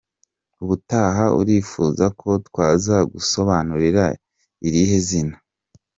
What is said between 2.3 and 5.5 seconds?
twazagusobanurira irihe zina?.